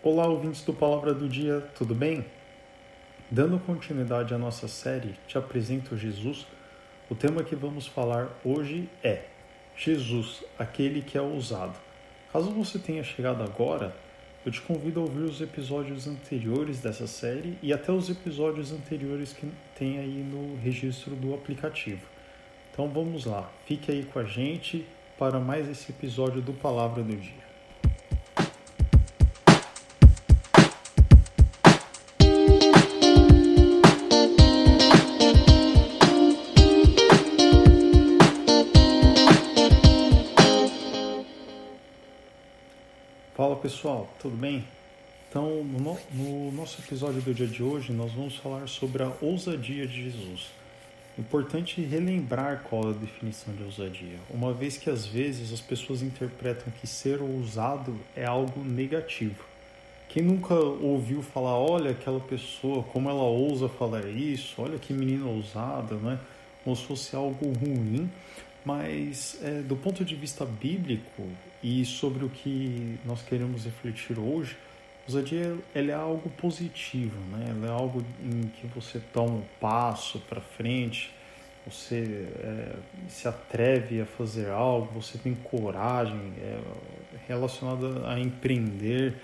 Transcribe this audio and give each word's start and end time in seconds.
Olá, 0.00 0.28
ouvintes 0.28 0.62
do 0.62 0.72
Palavra 0.72 1.12
do 1.12 1.28
Dia, 1.28 1.60
tudo 1.74 1.92
bem? 1.92 2.24
Dando 3.28 3.58
continuidade 3.58 4.32
à 4.32 4.38
nossa 4.38 4.68
série 4.68 5.16
Te 5.26 5.36
Apresento 5.36 5.96
Jesus, 5.96 6.46
o 7.10 7.16
tema 7.16 7.42
que 7.42 7.56
vamos 7.56 7.88
falar 7.88 8.28
hoje 8.44 8.88
é 9.02 9.24
Jesus, 9.76 10.44
aquele 10.56 11.02
que 11.02 11.18
é 11.18 11.20
ousado. 11.20 11.76
Caso 12.32 12.52
você 12.52 12.78
tenha 12.78 13.02
chegado 13.02 13.42
agora, 13.42 13.92
eu 14.46 14.52
te 14.52 14.60
convido 14.60 15.00
a 15.00 15.02
ouvir 15.02 15.24
os 15.24 15.40
episódios 15.40 16.06
anteriores 16.06 16.78
dessa 16.78 17.08
série 17.08 17.58
e 17.60 17.72
até 17.72 17.90
os 17.90 18.08
episódios 18.08 18.70
anteriores 18.70 19.32
que 19.32 19.50
tem 19.74 19.98
aí 19.98 20.22
no 20.22 20.56
registro 20.62 21.16
do 21.16 21.34
aplicativo. 21.34 22.06
Então 22.70 22.88
vamos 22.88 23.24
lá, 23.24 23.50
fique 23.66 23.90
aí 23.90 24.04
com 24.04 24.20
a 24.20 24.24
gente 24.24 24.86
para 25.18 25.40
mais 25.40 25.68
esse 25.68 25.90
episódio 25.90 26.40
do 26.40 26.52
Palavra 26.52 27.02
do 27.02 27.16
Dia. 27.16 27.47
Fala 43.38 43.54
pessoal, 43.54 44.12
tudo 44.18 44.36
bem? 44.36 44.64
Então, 45.30 45.62
no, 45.62 45.96
no, 46.12 46.50
nosso 46.50 46.80
episódio 46.80 47.22
do 47.22 47.32
dia 47.32 47.46
de 47.46 47.62
hoje, 47.62 47.92
nós 47.92 48.10
vamos 48.10 48.34
falar 48.34 48.66
sobre 48.66 49.00
a 49.00 49.12
ousadia 49.22 49.86
de 49.86 50.10
Jesus. 50.10 50.48
Importante 51.16 51.80
relembrar 51.80 52.64
qual 52.64 52.88
é 52.88 52.90
a 52.90 52.94
definição 52.94 53.54
de 53.54 53.62
ousadia, 53.62 54.18
uma 54.28 54.52
vez 54.52 54.76
que 54.76 54.90
às 54.90 55.06
vezes 55.06 55.52
as 55.52 55.60
pessoas 55.60 56.02
interpretam 56.02 56.72
que 56.80 56.86
ser 56.88 57.22
ousado 57.22 57.96
é 58.16 58.24
algo 58.24 58.64
negativo. 58.64 59.44
Quem 60.08 60.24
nunca 60.24 60.54
ouviu 60.56 61.22
falar, 61.22 61.56
olha 61.56 61.92
aquela 61.92 62.18
pessoa, 62.18 62.82
como 62.82 63.08
ela 63.08 63.22
ousa 63.22 63.68
falar 63.68 64.04
isso, 64.08 64.60
olha 64.60 64.80
que 64.80 64.92
menina 64.92 65.26
ousada, 65.26 65.94
né? 65.94 66.18
Como 66.64 66.74
se 66.74 66.82
fosse 66.82 67.14
algo 67.14 67.52
ruim, 67.52 68.10
mas 68.64 69.38
é, 69.44 69.62
do 69.62 69.76
ponto 69.76 70.04
de 70.04 70.16
vista 70.16 70.44
bíblico 70.44 71.22
e 71.62 71.84
sobre 71.84 72.24
o 72.24 72.28
que 72.28 72.98
nós 73.04 73.22
queremos 73.22 73.64
refletir 73.64 74.18
hoje, 74.18 74.56
ousadia 75.06 75.56
ela 75.74 75.90
é 75.90 75.94
algo 75.94 76.28
positivo, 76.30 77.18
né? 77.32 77.46
Ela 77.50 77.66
é 77.66 77.70
algo 77.70 78.04
em 78.22 78.48
que 78.48 78.66
você 78.68 79.00
toma 79.12 79.34
um 79.34 79.44
passo 79.60 80.20
para 80.20 80.40
frente, 80.40 81.10
você 81.66 82.28
é, 82.40 82.76
se 83.08 83.26
atreve 83.26 84.00
a 84.00 84.06
fazer 84.06 84.50
algo, 84.50 85.00
você 85.00 85.18
tem 85.18 85.34
coragem 85.34 86.32
é, 86.40 86.60
relacionada 87.26 88.08
a 88.08 88.18
empreender 88.18 89.16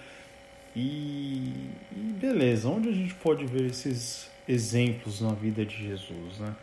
e, 0.74 1.70
e 1.92 2.14
beleza. 2.18 2.68
Onde 2.68 2.88
a 2.88 2.92
gente 2.92 3.14
pode 3.14 3.46
ver 3.46 3.66
esses 3.66 4.28
exemplos 4.48 5.20
na 5.20 5.32
vida 5.32 5.64
de 5.64 5.76
Jesus, 5.76 6.38
né? 6.38 6.54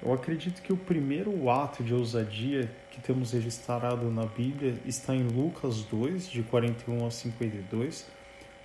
Eu 0.00 0.12
acredito 0.12 0.62
que 0.62 0.72
o 0.72 0.76
primeiro 0.76 1.50
ato 1.50 1.82
de 1.82 1.92
ousadia 1.92 2.70
que 2.90 3.00
temos 3.00 3.32
registrado 3.32 4.08
na 4.12 4.26
Bíblia 4.26 4.76
está 4.86 5.14
em 5.14 5.24
Lucas 5.24 5.82
2, 5.82 6.30
de 6.30 6.42
41 6.44 7.04
a 7.04 7.10
52, 7.10 8.06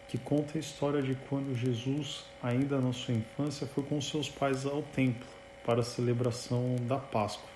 que 0.08 0.17
conta 0.20 0.58
a 0.58 0.59
história 0.59 1.02
de 1.02 1.16
quando 1.28 1.56
Jesus, 1.56 2.26
ainda 2.42 2.80
na 2.80 2.94
sua 2.94 3.16
infância, 3.16 3.66
foi 3.66 3.84
com 3.84 4.00
seus 4.00 4.30
pais 4.30 4.64
ao 4.64 4.84
templo 4.84 5.26
para 5.66 5.80
a 5.80 5.84
celebração 5.84 6.76
da 6.88 6.98
Páscoa. 6.98 7.50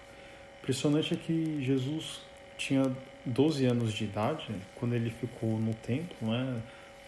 Impressionante 0.60 1.14
é 1.14 1.18
que 1.18 1.64
Jesus 1.64 2.22
tinha 2.58 2.92
12 3.24 3.64
anos 3.66 3.94
de 3.94 4.06
idade 4.06 4.56
quando 4.76 4.96
ele 4.96 5.12
ficou 5.12 5.60
no 5.60 5.76
templo, 5.76 6.28
né, 6.28 6.64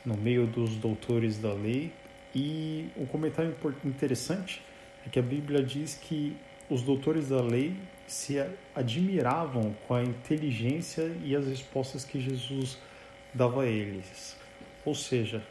no 0.06 0.16
meio 0.16 0.45
dos 0.45 0.75
doutores 0.75 1.40
da 1.40 1.52
lei, 1.52 1.92
e 2.36 2.90
um 2.95 3.08
comentário 3.08 3.56
interessante 3.84 4.62
é 5.03 5.09
que 5.09 5.17
a 5.17 5.23
Bíblia 5.23 5.64
diz 5.64 5.95
que 5.95 6.38
os 6.69 6.81
doutores 6.84 7.30
da 7.30 7.41
lei 7.41 7.75
se 8.06 8.38
admiravam 8.75 9.75
com 9.88 9.94
a 9.96 10.03
inteligência 10.03 11.12
e 11.24 11.35
as 11.35 11.47
respostas 11.47 12.06
que 12.06 12.19
Jesus 12.19 12.78
dava 13.34 13.63
a 13.63 13.66
eles. 13.66 14.38
Ou 14.85 14.96
seja, 14.96 15.44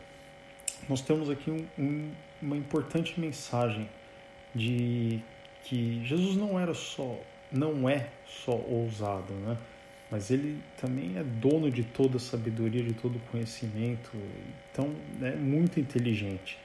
nós 0.89 1.01
temos 1.01 1.31
aqui 1.31 1.51
um, 1.51 1.67
um, 1.79 2.11
uma 2.41 2.57
importante 2.57 3.19
mensagem 3.21 3.89
de 4.55 5.21
que 5.65 6.03
Jesus 6.05 6.37
não 6.37 6.59
era 6.59 6.75
só, 6.75 7.19
não 7.53 7.89
é 7.89 8.09
só 8.27 8.53
ousado, 8.53 9.33
né? 9.35 9.57
Mas 10.11 10.31
ele 10.31 10.63
também 10.81 11.19
é 11.19 11.23
dono 11.23 11.71
de 11.71 11.83
toda 11.83 12.17
a 12.17 12.21
sabedoria, 12.21 12.83
de 12.83 12.95
todo 12.95 13.17
o 13.17 13.21
conhecimento, 13.31 14.11
então 14.73 14.95
é 15.21 15.37
muito 15.37 15.79
inteligente. 15.79 16.59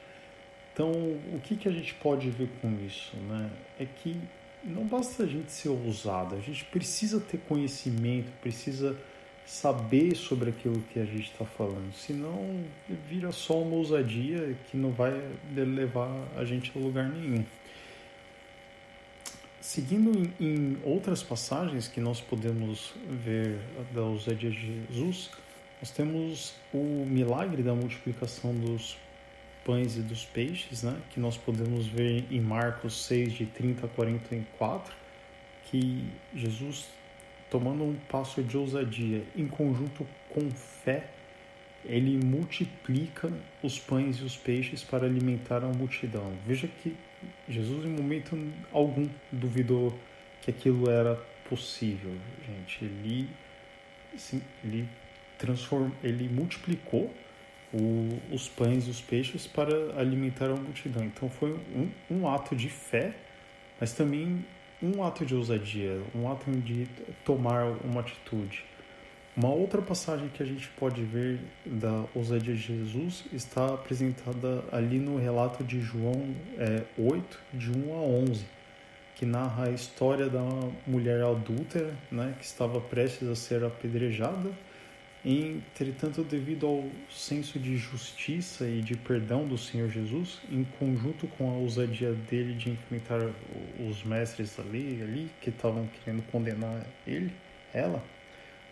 Então, 0.73 0.89
o 0.91 1.39
que, 1.43 1.57
que 1.57 1.67
a 1.67 1.71
gente 1.71 1.93
pode 1.95 2.29
ver 2.29 2.49
com 2.61 2.73
isso? 2.85 3.15
Né? 3.17 3.51
É 3.77 3.85
que 3.85 4.17
não 4.63 4.85
basta 4.85 5.23
a 5.23 5.27
gente 5.27 5.51
ser 5.51 5.69
ousado, 5.69 6.35
a 6.35 6.39
gente 6.39 6.63
precisa 6.65 7.19
ter 7.19 7.37
conhecimento, 7.39 8.31
precisa 8.41 8.97
saber 9.45 10.15
sobre 10.15 10.51
aquilo 10.51 10.81
que 10.93 10.99
a 10.99 11.05
gente 11.05 11.31
está 11.31 11.45
falando, 11.45 11.93
senão 11.93 12.63
vira 13.09 13.31
só 13.31 13.61
uma 13.61 13.75
ousadia 13.75 14.57
que 14.69 14.77
não 14.77 14.91
vai 14.91 15.11
levar 15.53 16.09
a 16.37 16.45
gente 16.45 16.71
a 16.75 16.79
lugar 16.79 17.09
nenhum. 17.09 17.43
Seguindo 19.59 20.31
em, 20.39 20.77
outras 20.83 21.23
passagens 21.23 21.87
que 21.87 22.01
nós 22.01 22.19
podemos 22.19 22.93
ver 23.09 23.59
da 23.93 24.01
ousadia 24.01 24.49
de 24.49 24.85
Jesus, 24.89 25.29
nós 25.81 25.89
temos 25.91 26.53
o 26.73 27.05
milagre 27.05 27.63
da 27.63 27.73
multiplicação 27.73 28.53
dos 28.53 28.97
pães 29.65 29.97
e 29.97 30.01
dos 30.01 30.25
peixes, 30.25 30.83
né? 30.83 30.99
que 31.11 31.19
nós 31.19 31.37
podemos 31.37 31.87
ver 31.87 32.25
em 32.29 32.41
Marcos 32.41 33.05
6, 33.05 33.33
de 33.33 33.45
30 33.45 33.85
a 33.85 33.89
44, 33.89 34.95
que 35.65 36.05
Jesus, 36.35 36.87
tomando 37.49 37.83
um 37.83 37.95
passo 38.09 38.43
de 38.43 38.57
ousadia 38.57 39.23
em 39.35 39.47
conjunto 39.47 40.05
com 40.29 40.49
fé, 40.51 41.09
ele 41.85 42.17
multiplica 42.23 43.31
os 43.61 43.77
pães 43.77 44.17
e 44.17 44.23
os 44.23 44.37
peixes 44.37 44.83
para 44.83 45.05
alimentar 45.05 45.63
a 45.63 45.67
multidão. 45.67 46.33
Veja 46.45 46.67
que 46.67 46.95
Jesus, 47.47 47.85
em 47.85 47.89
momento 47.89 48.37
algum, 48.71 49.07
duvidou 49.31 49.97
que 50.41 50.51
aquilo 50.51 50.89
era 50.89 51.15
possível, 51.49 52.15
gente. 52.45 52.85
Ele, 52.85 53.29
sim, 54.15 54.41
ele, 54.63 54.87
transform, 55.37 55.91
ele 56.03 56.29
multiplicou 56.29 57.13
o, 57.73 58.33
os 58.33 58.47
pães 58.47 58.87
e 58.87 58.89
os 58.89 59.01
peixes 59.01 59.47
para 59.47 59.99
alimentar 59.99 60.45
a 60.45 60.55
multidão. 60.55 61.03
Então 61.03 61.29
foi 61.29 61.53
um, 61.75 61.89
um 62.09 62.27
ato 62.27 62.55
de 62.55 62.69
fé, 62.69 63.13
mas 63.79 63.93
também 63.93 64.45
um 64.81 65.03
ato 65.03 65.25
de 65.25 65.33
ousadia, 65.33 66.01
um 66.13 66.31
ato 66.31 66.51
de 66.51 66.87
tomar 67.25 67.65
uma 67.83 68.01
atitude. 68.01 68.65
Uma 69.35 69.49
outra 69.49 69.81
passagem 69.81 70.29
que 70.29 70.43
a 70.43 70.45
gente 70.45 70.67
pode 70.77 71.01
ver 71.01 71.39
da 71.65 72.05
ousadia 72.13 72.53
de 72.53 72.61
Jesus 72.61 73.25
está 73.33 73.73
apresentada 73.73 74.63
ali 74.71 74.99
no 74.99 75.17
relato 75.17 75.63
de 75.63 75.81
João 75.81 76.35
é, 76.55 76.83
8, 76.95 77.39
de 77.51 77.71
1 77.71 77.93
a 77.93 78.01
11, 78.01 78.45
que 79.15 79.25
narra 79.25 79.69
a 79.69 79.71
história 79.71 80.29
da 80.29 80.43
mulher 80.85 81.23
adúltera 81.23 81.95
né, 82.11 82.35
que 82.37 82.45
estava 82.45 82.79
prestes 82.79 83.27
a 83.27 83.35
ser 83.35 83.63
apedrejada 83.63 84.51
Entretanto, 85.25 86.21
devido 86.21 86.67
ao 86.67 86.89
senso 87.09 87.57
de 87.57 87.77
justiça 87.77 88.67
e 88.67 88.81
de 88.81 88.97
perdão 88.97 89.47
do 89.47 89.57
Senhor 89.57 89.89
Jesus, 89.89 90.41
em 90.51 90.65
conjunto 90.65 91.27
com 91.27 91.49
a 91.49 91.53
ousadia 91.53 92.11
dele 92.11 92.53
de 92.55 92.71
enfrentar 92.71 93.21
os 93.79 94.03
mestres 94.03 94.57
da 94.57 94.63
lei 94.63 95.01
ali 95.01 95.31
que 95.39 95.49
estavam 95.49 95.87
querendo 95.87 96.21
condenar 96.23 96.85
ele, 97.07 97.31
ela, 97.73 98.03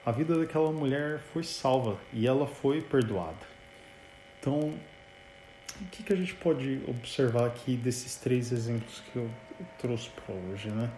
a 0.06 0.12
vida 0.12 0.38
daquela 0.38 0.74
mulher 0.74 1.20
foi 1.20 1.44
salva 1.44 1.98
e 2.12 2.28
ela 2.28 2.46
foi 2.46 2.82
perdoada. 2.82 3.48
Então, 4.40 4.74
o 5.80 5.86
que, 5.90 6.04
que 6.04 6.12
a 6.12 6.16
gente 6.18 6.34
pode 6.34 6.82
observar 6.86 7.48
aqui 7.48 7.78
desses 7.78 8.18
três 8.18 8.52
exemplos 8.52 9.02
que 9.12 9.16
eu 9.16 9.30
trouxe 9.80 10.10
para 10.10 10.36
hoje, 10.36 10.70
né? 10.70 10.92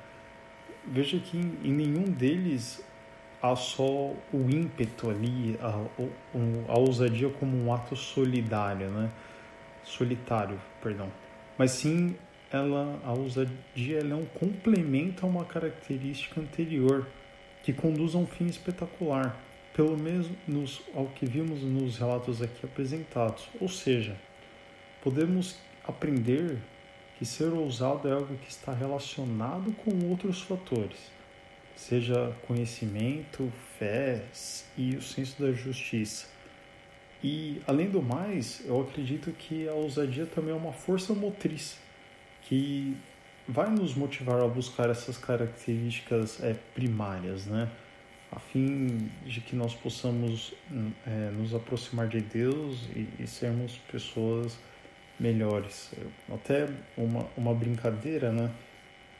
Veja 0.87 1.19
que 1.19 1.37
em 1.37 1.71
nenhum 1.71 2.05
deles 2.05 2.83
há 3.43 3.57
só 3.57 3.83
o 3.83 4.49
ímpeto 4.49 5.09
ali, 5.09 5.59
a, 5.61 5.85
a 6.69 6.79
ousadia 6.79 7.29
como 7.29 7.57
um 7.57 7.73
ato 7.73 7.93
solidário, 7.93 8.89
né? 8.89 9.11
Solitário, 9.83 10.57
perdão. 10.81 11.11
Mas 11.57 11.71
sim, 11.71 12.15
ela, 12.49 12.97
a 13.03 13.11
ousadia 13.11 13.99
ela 13.99 14.13
é 14.13 14.15
um 14.15 14.25
complemento 14.25 15.25
a 15.25 15.29
uma 15.29 15.43
característica 15.43 16.39
anterior 16.39 17.05
que 17.63 17.73
conduz 17.73 18.15
a 18.15 18.17
um 18.17 18.25
fim 18.25 18.45
espetacular, 18.45 19.37
pelo 19.75 19.97
menos 19.97 20.29
nos, 20.47 20.81
ao 20.95 21.07
que 21.07 21.25
vimos 21.25 21.61
nos 21.63 21.97
relatos 21.97 22.41
aqui 22.41 22.65
apresentados. 22.65 23.49
Ou 23.59 23.67
seja, 23.67 24.15
podemos 25.01 25.57
aprender 25.85 26.59
que 27.19 27.25
ser 27.25 27.51
ousado 27.51 28.07
é 28.07 28.13
algo 28.13 28.37
que 28.37 28.49
está 28.49 28.73
relacionado 28.73 29.73
com 29.83 30.09
outros 30.09 30.41
fatores 30.41 31.12
seja 31.75 32.35
conhecimento, 32.47 33.51
fé 33.77 34.23
e 34.77 34.95
o 34.95 35.01
senso 35.01 35.41
da 35.41 35.51
justiça. 35.51 36.27
E, 37.23 37.61
além 37.65 37.89
do 37.89 38.01
mais, 38.01 38.61
eu 38.65 38.81
acredito 38.81 39.31
que 39.31 39.67
a 39.67 39.73
ousadia 39.73 40.25
também 40.25 40.51
é 40.53 40.57
uma 40.57 40.73
força 40.73 41.13
motriz 41.13 41.77
que 42.41 42.97
vai 43.47 43.69
nos 43.69 43.95
motivar 43.95 44.41
a 44.41 44.47
buscar 44.47 44.89
essas 44.89 45.17
características 45.17 46.43
é, 46.43 46.53
primárias, 46.73 47.45
né? 47.45 47.69
A 48.31 48.39
fim 48.39 49.09
de 49.25 49.41
que 49.41 49.55
nós 49.55 49.75
possamos 49.75 50.53
é, 51.05 51.29
nos 51.31 51.53
aproximar 51.53 52.07
de 52.07 52.19
Deus 52.19 52.89
e, 52.95 53.07
e, 53.19 53.27
sermos 53.27 53.77
pessoas 53.91 54.57
melhores. 55.19 55.93
Até 56.33 56.67
uma, 56.97 57.27
uma 57.37 57.53
brincadeira, 57.53 58.31
né? 58.31 58.51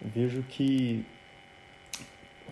Eu 0.02 0.10
vejo 0.10 0.44
que 0.44 1.06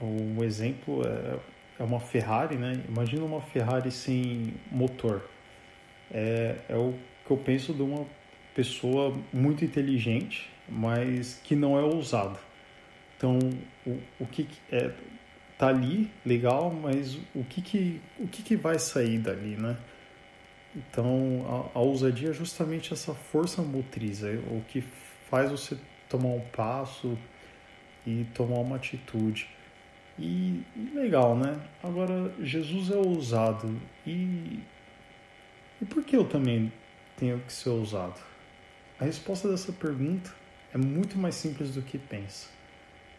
o 0.06 0.44
exemplo 0.44 1.02
é, 1.06 1.40
é 1.80 1.84
uma 1.84 2.00
Ferrari, 2.00 2.56
né? 2.56 2.82
Imagina 2.88 3.24
uma 3.24 3.42
Ferrari 3.42 3.92
sem 3.92 4.54
motor. 4.72 5.24
É, 6.12 6.56
é 6.70 6.76
o 6.76 6.94
que 7.26 7.32
eu 7.32 7.38
penso 7.38 7.74
de 7.74 7.82
uma 7.82 8.06
pessoa 8.56 9.18
muito 9.32 9.64
inteligente, 9.64 10.50
mas 10.68 11.40
que 11.44 11.56
não 11.56 11.78
é 11.78 11.82
ousada. 11.82 12.40
Então, 13.18 13.38
o, 13.86 14.00
o 14.20 14.26
que 14.26 14.48
é 14.72 14.92
tá 15.58 15.68
ali 15.68 16.10
legal, 16.26 16.72
mas 16.72 17.20
o 17.36 17.44
que 17.44 17.62
que 17.62 18.02
o 18.18 18.28
que 18.28 18.42
que 18.42 18.56
vai 18.56 18.80
sair 18.80 19.20
dali, 19.20 19.56
né? 19.56 19.78
Então, 20.76 21.70
a, 21.76 21.78
a 21.78 21.82
ousadia 21.82 22.30
é 22.30 22.34
justamente 22.34 22.94
essa 22.94 23.14
força 23.14 23.62
motriz, 23.62 24.24
é 24.24 24.34
o 24.50 24.64
que 24.68 24.82
faz 25.30 25.52
você 25.52 25.78
tomar 26.10 26.30
um 26.30 26.40
passo 26.40 27.18
e 28.08 28.26
tomar 28.34 28.60
uma 28.60 28.78
atitude. 28.78 29.48
E, 30.20 30.64
legal, 30.94 31.36
né? 31.36 31.60
Agora, 31.82 32.34
Jesus 32.42 32.92
é 32.92 32.98
ousado 32.98 33.76
e 34.06 34.60
e 35.82 35.86
por 35.86 36.04
que 36.04 36.16
eu 36.16 36.24
também 36.24 36.72
tenho 37.18 37.40
que 37.40 37.52
ser 37.52 37.70
ousado? 37.70 38.22
A 39.00 39.06
resposta 39.06 39.50
dessa 39.50 39.74
pergunta 39.74 40.32
é 40.72 40.78
muito 40.78 41.18
mais 41.18 41.34
simples 41.34 41.72
do 41.74 41.82
que 41.82 41.98
pensa. 41.98 42.50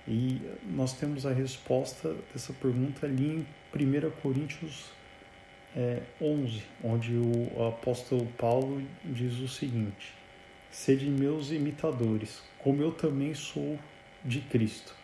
E 0.07 0.41
nós 0.65 0.93
temos 0.93 1.27
a 1.27 1.33
resposta 1.33 2.15
dessa 2.33 2.53
pergunta 2.53 3.05
ali 3.05 3.27
em 3.27 3.47
1 3.75 4.11
Coríntios 4.23 4.93
é, 5.75 6.03
11, 6.21 6.63
onde 6.85 7.17
o 7.17 7.67
apóstolo 7.67 8.27
Paulo 8.39 8.81
diz 9.05 9.41
o 9.41 9.49
seguinte: 9.49 10.15
Sede 10.71 11.07
meus 11.07 11.51
imitadores, 11.51 12.45
como 12.59 12.81
eu 12.81 12.93
também 12.93 13.35
sou 13.35 13.77
de 14.25 14.41
Cristo. 14.41 14.95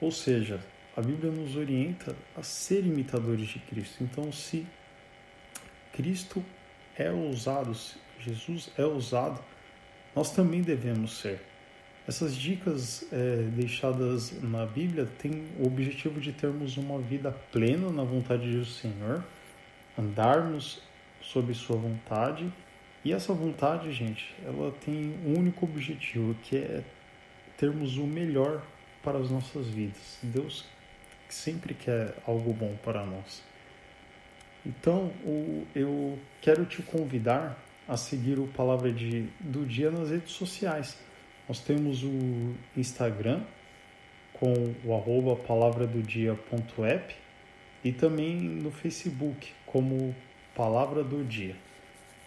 Ou 0.00 0.10
seja, 0.10 0.60
a 0.96 1.00
Bíblia 1.00 1.30
nos 1.32 1.56
orienta 1.56 2.14
a 2.36 2.42
ser 2.42 2.84
imitadores 2.84 3.48
de 3.48 3.58
Cristo. 3.60 4.04
Então, 4.04 4.30
se 4.30 4.66
Cristo 5.92 6.44
é 6.96 7.10
ousado, 7.10 7.74
Jesus 8.20 8.70
é 8.76 8.84
ousado, 8.84 9.42
nós 10.14 10.30
também 10.32 10.60
devemos 10.60 11.18
ser. 11.18 11.40
Essas 12.06 12.34
dicas 12.34 13.06
é, 13.12 13.36
deixadas 13.54 14.42
na 14.42 14.66
Bíblia 14.66 15.06
têm 15.18 15.46
o 15.58 15.66
objetivo 15.66 16.20
de 16.20 16.32
termos 16.32 16.76
uma 16.76 16.98
vida 16.98 17.30
plena 17.52 17.90
na 17.90 18.02
vontade 18.02 18.50
do 18.50 18.64
Senhor, 18.66 19.24
andarmos 19.96 20.82
sob 21.20 21.54
Sua 21.54 21.76
vontade. 21.76 22.52
E 23.04 23.12
essa 23.12 23.32
vontade, 23.32 23.92
gente, 23.92 24.34
ela 24.44 24.72
tem 24.84 25.14
um 25.24 25.38
único 25.38 25.64
objetivo, 25.64 26.34
que 26.42 26.56
é 26.56 26.84
termos 27.56 27.96
o 27.96 28.06
melhor 28.06 28.62
para 29.02 29.18
as 29.18 29.30
nossas 29.30 29.68
vidas. 29.68 30.18
Deus 30.22 30.66
sempre 31.32 31.74
quer 31.74 32.14
algo 32.26 32.52
bom 32.52 32.76
para 32.84 33.04
nós. 33.04 33.42
Então, 34.64 35.12
eu 35.74 36.18
quero 36.40 36.64
te 36.64 36.82
convidar 36.82 37.58
a 37.88 37.96
seguir 37.96 38.38
o 38.38 38.46
Palavra 38.46 38.92
de, 38.92 39.28
do 39.40 39.66
Dia 39.66 39.90
nas 39.90 40.10
redes 40.10 40.32
sociais. 40.32 40.96
Nós 41.48 41.58
temos 41.58 42.04
o 42.04 42.54
Instagram 42.76 43.42
com 44.34 44.52
o 44.84 44.94
arroba 44.94 45.36
palavradodia.app 45.36 47.14
e 47.84 47.92
também 47.92 48.36
no 48.36 48.70
Facebook 48.70 49.52
como 49.66 50.14
Palavra 50.54 51.02
do 51.02 51.24
Dia. 51.24 51.56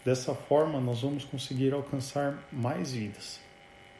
Dessa 0.03 0.35
forma, 0.35 0.79
nós 0.79 1.01
vamos 1.01 1.23
conseguir 1.23 1.73
alcançar 1.73 2.37
mais 2.51 2.91
vidas. 2.91 3.44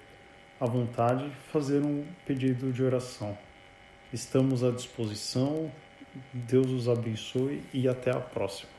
à 0.60 0.66
vontade, 0.66 1.32
fazer 1.54 1.86
um 1.86 2.04
pedido 2.26 2.74
de 2.74 2.84
oração. 2.84 3.38
Estamos 4.12 4.62
à 4.62 4.72
disposição. 4.72 5.72
Deus 6.34 6.70
os 6.70 6.90
abençoe 6.90 7.64
e 7.74 7.88
até 7.88 8.12
a 8.12 8.20
próxima. 8.20 8.77